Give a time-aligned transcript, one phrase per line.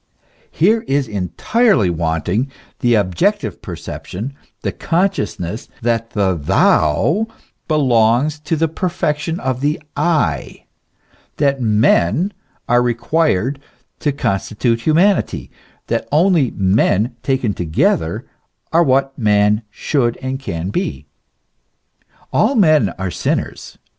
[0.31, 7.29] * Here is entirely wanting the objective perception, the con sciousness, that the tlwu
[7.67, 10.65] belongs to the perfection of the /, that
[11.61, 12.33] men
[12.67, 13.59] are required
[13.99, 15.51] to constitute humanity,
[15.85, 18.25] that only men taken together
[18.73, 21.05] are what man should and can be.
[22.33, 23.77] All men are sinners.